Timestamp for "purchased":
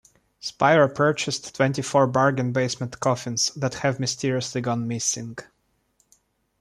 0.89-1.53